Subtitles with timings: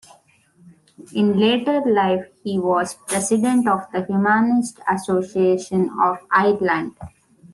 [1.13, 6.97] In later life he was president of the Humanist Association of Ireland.